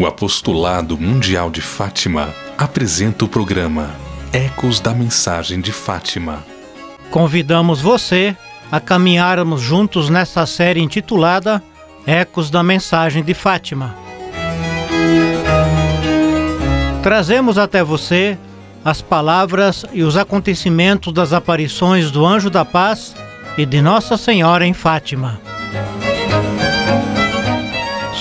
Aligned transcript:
O 0.00 0.06
Apostolado 0.06 0.96
Mundial 0.96 1.50
de 1.50 1.60
Fátima 1.60 2.28
apresenta 2.56 3.24
o 3.24 3.28
programa 3.28 3.90
Ecos 4.32 4.78
da 4.78 4.92
Mensagem 4.92 5.60
de 5.60 5.72
Fátima. 5.72 6.44
Convidamos 7.10 7.80
você 7.80 8.36
a 8.70 8.78
caminharmos 8.78 9.60
juntos 9.60 10.08
nesta 10.08 10.46
série 10.46 10.80
intitulada 10.80 11.62
Ecos 12.06 12.50
da 12.50 12.62
Mensagem 12.62 13.22
de 13.24 13.34
Fátima. 13.34 13.96
Trazemos 17.02 17.58
até 17.58 17.82
você 17.82 18.38
as 18.84 19.02
palavras 19.02 19.84
e 19.92 20.02
os 20.02 20.16
acontecimentos 20.16 21.12
das 21.12 21.32
aparições 21.32 22.10
do 22.10 22.24
Anjo 22.24 22.50
da 22.50 22.64
Paz 22.64 23.14
e 23.56 23.66
de 23.66 23.82
Nossa 23.82 24.16
Senhora 24.16 24.66
em 24.66 24.72
Fátima. 24.72 25.40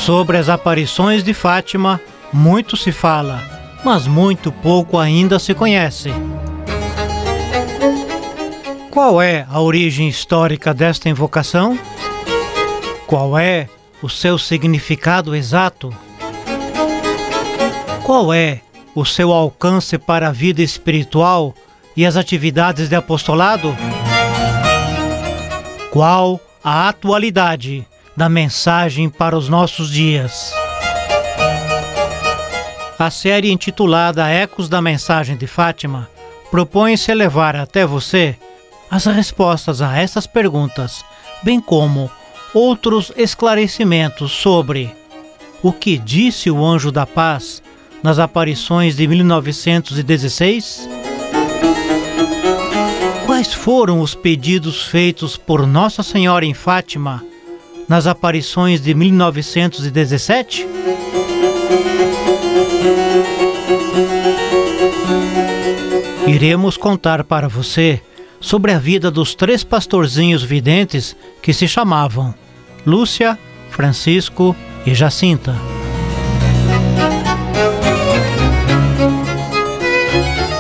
Sobre 0.07 0.37
as 0.37 0.47
aparições 0.47 1.21
de 1.21 1.33
Fátima, 1.33 1.99
muito 2.31 2.77
se 2.77 2.93
fala, 2.93 3.43
mas 3.83 4.07
muito 4.07 4.53
pouco 4.53 4.97
ainda 4.97 5.37
se 5.37 5.53
conhece. 5.53 6.13
Qual 8.89 9.21
é 9.21 9.45
a 9.49 9.59
origem 9.59 10.07
histórica 10.07 10.73
desta 10.73 11.09
invocação? 11.09 11.77
Qual 13.05 13.37
é 13.37 13.67
o 14.01 14.07
seu 14.07 14.37
significado 14.37 15.35
exato? 15.35 15.93
Qual 18.01 18.33
é 18.33 18.61
o 18.95 19.03
seu 19.03 19.33
alcance 19.33 19.97
para 19.97 20.29
a 20.29 20.31
vida 20.31 20.61
espiritual 20.61 21.53
e 21.97 22.05
as 22.05 22.15
atividades 22.15 22.87
de 22.87 22.95
apostolado? 22.95 23.75
Qual 25.91 26.39
a 26.63 26.87
atualidade 26.87 27.85
da 28.17 28.27
mensagem 28.27 29.09
para 29.09 29.37
os 29.37 29.47
nossos 29.47 29.91
dias? 29.91 30.51
A 32.97 33.11
série 33.11 33.51
intitulada 33.51 34.27
Ecos 34.27 34.67
da 34.67 34.81
Mensagem 34.81 35.37
de 35.37 35.45
Fátima 35.45 36.09
propõe-se 36.49 37.13
levar 37.13 37.55
até 37.55 37.85
você 37.85 38.35
as 38.89 39.05
respostas 39.05 39.83
a 39.83 39.95
essas 39.95 40.25
perguntas, 40.25 41.05
bem 41.43 41.61
como 41.61 42.09
outros 42.55 43.11
esclarecimentos 43.15 44.31
sobre 44.31 44.89
o 45.61 45.71
que 45.71 45.95
disse 45.95 46.49
o 46.49 46.65
anjo 46.65 46.91
da 46.91 47.05
paz 47.05 47.61
nas 48.01 48.17
aparições 48.17 48.95
de 48.95 49.07
1916? 49.07 50.89
Quais 53.27 53.53
foram 53.53 54.01
os 54.01 54.15
pedidos 54.15 54.87
feitos 54.87 55.37
por 55.37 55.67
Nossa 55.67 56.01
Senhora 56.01 56.45
em 56.45 56.55
Fátima 56.55 57.23
nas 57.87 58.05
aparições 58.07 58.81
de 58.81 58.93
1917? 58.93 60.67
Iremos 66.27 66.75
contar 66.75 67.23
para 67.23 67.47
você 67.47 68.01
sobre 68.39 68.71
a 68.71 68.77
vida 68.77 69.09
dos 69.09 69.33
três 69.33 69.63
pastorzinhos 69.63 70.43
videntes 70.43 71.15
que 71.41 71.53
se 71.53 71.67
chamavam 71.67 72.35
Lúcia, 72.85 73.37
Francisco 73.71 74.55
e 74.85 74.93
Jacinta. 74.93 75.55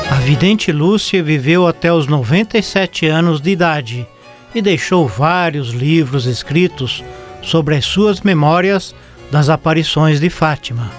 A 0.09 0.15
vidente 0.21 0.71
Lúcia 0.71 1.21
viveu 1.21 1.67
até 1.67 1.91
os 1.91 2.07
97 2.07 3.05
anos 3.05 3.39
de 3.39 3.51
idade 3.51 4.07
e 4.53 4.61
deixou 4.61 5.07
vários 5.07 5.69
livros 5.69 6.25
escritos 6.25 7.03
sobre 7.41 7.75
as 7.75 7.85
suas 7.85 8.21
memórias 8.21 8.95
das 9.31 9.49
aparições 9.49 10.19
de 10.19 10.29
Fátima. 10.29 10.89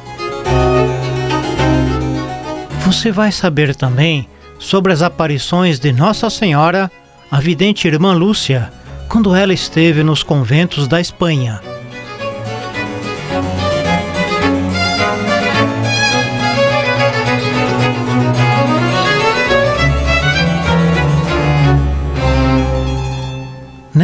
Você 2.84 3.10
vai 3.12 3.30
saber 3.30 3.74
também 3.74 4.28
sobre 4.58 4.92
as 4.92 5.02
aparições 5.02 5.78
de 5.78 5.92
Nossa 5.92 6.30
Senhora, 6.30 6.90
a 7.30 7.40
vidente 7.40 7.86
irmã 7.86 8.12
Lúcia, 8.12 8.72
quando 9.08 9.34
ela 9.34 9.52
esteve 9.52 10.02
nos 10.02 10.22
conventos 10.22 10.88
da 10.88 11.00
Espanha. 11.00 11.60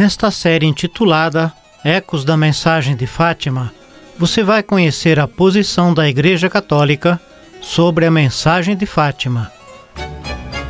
Nesta 0.05 0.29
série 0.29 0.67
intitulada 0.67 1.51
Ecos 1.83 2.23
da 2.23 2.37
Mensagem 2.37 2.95
de 2.95 3.07
Fátima, 3.07 3.73
você 4.19 4.43
vai 4.43 4.61
conhecer 4.61 5.19
a 5.19 5.27
posição 5.27 5.95
da 5.95 6.07
Igreja 6.07 6.47
Católica 6.47 7.19
sobre 7.59 8.05
a 8.05 8.11
mensagem 8.11 8.77
de 8.77 8.85
Fátima 8.85 9.51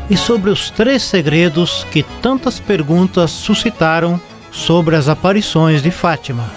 e 0.09 0.15
sobre 0.15 0.49
os 0.49 0.69
três 0.69 1.03
segredos 1.03 1.85
que 1.91 2.01
tantas 2.21 2.61
perguntas 2.61 3.29
suscitaram 3.29 4.21
sobre 4.53 4.95
as 4.95 5.09
aparições 5.09 5.83
de 5.83 5.91
Fátima. 5.91 6.49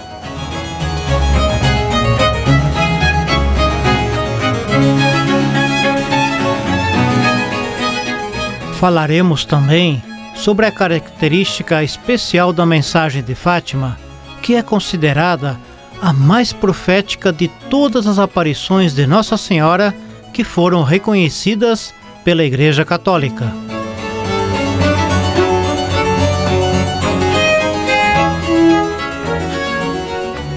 Falaremos 8.79 9.43
também 9.43 10.01
sobre 10.39 10.65
a 10.65 10.71
característica 10.71 11.83
especial 11.83 12.53
da 12.53 12.65
mensagem 12.65 13.21
de 13.21 13.35
Fátima, 13.35 13.97
que 14.41 14.55
é 14.55 14.63
considerada 14.63 15.59
a 16.01 16.13
mais 16.13 16.53
profética 16.53 17.31
de 17.31 17.49
todas 17.69 18.07
as 18.07 18.17
aparições 18.17 18.93
de 18.93 19.05
Nossa 19.05 19.35
Senhora 19.35 19.93
que 20.33 20.45
foram 20.45 20.81
reconhecidas 20.83 21.93
pela 22.23 22.43
Igreja 22.43 22.85
Católica. 22.85 23.51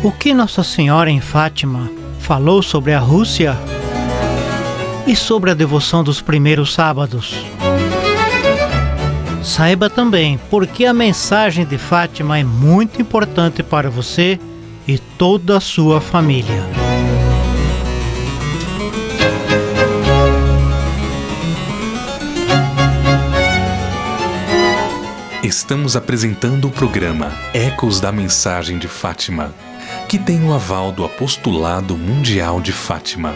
O 0.05 0.13
que 0.13 0.33
Nossa 0.33 0.63
Senhora 0.63 1.11
em 1.11 1.21
Fátima 1.21 1.91
falou 2.21 2.63
sobre 2.63 2.93
a 2.93 3.01
Rússia 3.01 3.59
e 5.09 5.17
sobre 5.17 5.51
a 5.51 5.55
devoção 5.55 6.05
dos 6.05 6.21
primeiros 6.21 6.73
sábados? 6.73 7.35
Saiba 9.43 9.91
também 9.91 10.39
porque 10.49 10.85
a 10.85 10.95
mensagem 10.95 11.67
de 11.67 11.77
Fátima 11.77 12.39
é 12.39 12.45
muito 12.45 13.03
importante 13.03 13.63
para 13.63 13.91
você 13.91 14.39
e 14.87 14.99
toda 14.99 15.57
a 15.57 15.61
sua 15.61 16.01
família. 16.01 16.63
Estamos 25.43 25.97
apresentando 25.97 26.69
o 26.69 26.71
programa 26.71 27.33
Ecos 27.53 28.01
da 28.01 28.13
Mensagem 28.13 28.79
de 28.79 28.89
Fátima, 28.89 29.53
que 30.09 30.19
tem 30.19 30.43
o 30.45 30.55
aval 30.55 30.93
do 30.93 31.05
Apostolado 31.05 31.97
Mundial 31.97 32.61
de 32.61 32.73
Fátima. 32.73 33.35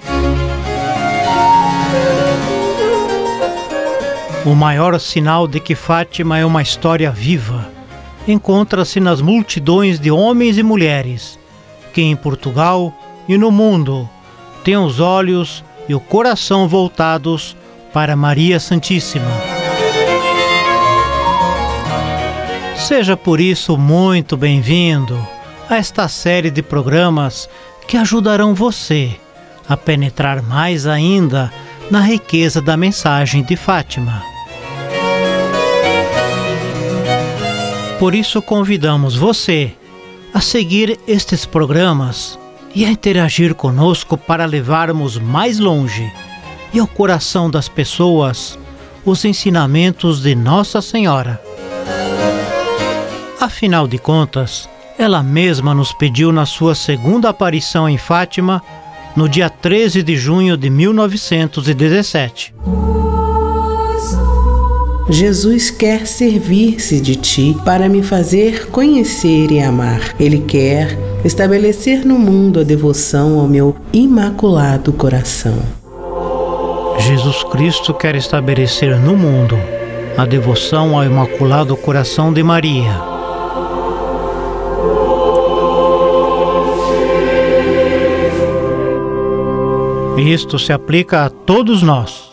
O 4.44 4.54
maior 4.54 5.00
sinal 5.00 5.48
de 5.48 5.60
que 5.60 5.74
Fátima 5.74 6.38
é 6.38 6.46
uma 6.46 6.62
história 6.62 7.10
viva 7.10 7.68
encontra-se 8.28 9.00
nas 9.00 9.20
multidões 9.20 9.98
de 9.98 10.10
homens 10.10 10.58
e 10.58 10.62
mulheres 10.62 11.39
que 11.92 12.00
em 12.00 12.16
Portugal 12.16 12.92
e 13.28 13.36
no 13.36 13.50
mundo 13.50 14.08
têm 14.64 14.76
os 14.76 15.00
olhos 15.00 15.64
e 15.88 15.94
o 15.94 16.00
coração 16.00 16.68
voltados 16.68 17.56
para 17.92 18.16
Maria 18.16 18.60
Santíssima. 18.60 19.30
Seja 22.76 23.16
por 23.16 23.40
isso 23.40 23.76
muito 23.76 24.36
bem-vindo 24.36 25.18
a 25.68 25.76
esta 25.76 26.08
série 26.08 26.50
de 26.50 26.62
programas 26.62 27.48
que 27.86 27.96
ajudarão 27.96 28.54
você 28.54 29.16
a 29.68 29.76
penetrar 29.76 30.42
mais 30.42 30.86
ainda 30.86 31.52
na 31.90 32.00
riqueza 32.00 32.60
da 32.60 32.76
mensagem 32.76 33.42
de 33.42 33.56
Fátima. 33.56 34.22
Por 37.98 38.14
isso 38.14 38.40
convidamos 38.40 39.14
você 39.14 39.72
a 40.32 40.40
seguir 40.40 40.98
estes 41.06 41.44
programas 41.44 42.38
e 42.74 42.84
a 42.84 42.90
interagir 42.90 43.54
conosco 43.54 44.16
para 44.16 44.44
levarmos 44.44 45.18
mais 45.18 45.58
longe 45.58 46.10
e 46.72 46.78
ao 46.78 46.86
coração 46.86 47.50
das 47.50 47.68
pessoas 47.68 48.58
os 49.04 49.24
ensinamentos 49.24 50.22
de 50.22 50.34
Nossa 50.34 50.80
Senhora. 50.80 51.40
Afinal 53.40 53.88
de 53.88 53.98
contas, 53.98 54.68
ela 54.98 55.22
mesma 55.22 55.74
nos 55.74 55.92
pediu 55.92 56.30
na 56.30 56.44
sua 56.44 56.74
segunda 56.74 57.30
aparição 57.30 57.88
em 57.88 57.96
Fátima, 57.96 58.62
no 59.16 59.28
dia 59.28 59.48
13 59.48 60.02
de 60.02 60.16
junho 60.16 60.56
de 60.56 60.68
1917. 60.68 62.54
Jesus 65.10 65.72
quer 65.72 66.06
servir-se 66.06 67.00
de 67.00 67.16
ti 67.16 67.56
para 67.64 67.88
me 67.88 68.00
fazer 68.00 68.68
conhecer 68.70 69.50
e 69.50 69.60
amar. 69.60 70.14
Ele 70.20 70.38
quer 70.38 70.96
estabelecer 71.24 72.06
no 72.06 72.16
mundo 72.16 72.60
a 72.60 72.62
devoção 72.62 73.40
ao 73.40 73.48
meu 73.48 73.74
imaculado 73.92 74.92
coração. 74.92 75.58
Jesus 77.00 77.42
Cristo 77.44 77.92
quer 77.92 78.14
estabelecer 78.14 78.96
no 79.00 79.16
mundo 79.16 79.58
a 80.16 80.24
devoção 80.24 80.96
ao 80.96 81.04
Imaculado 81.04 81.76
Coração 81.76 82.32
de 82.32 82.42
Maria. 82.42 83.10
Isto 90.18 90.58
se 90.58 90.72
aplica 90.72 91.24
a 91.24 91.30
todos 91.30 91.82
nós. 91.82 92.29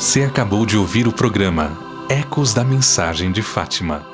Você 0.00 0.22
acabou 0.22 0.64
de 0.64 0.78
ouvir 0.78 1.06
o 1.06 1.12
programa 1.12 1.76
Ecos 2.08 2.54
da 2.54 2.64
Mensagem 2.64 3.30
de 3.30 3.42
Fátima 3.42 4.09